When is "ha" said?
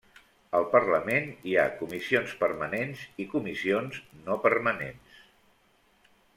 1.57-1.65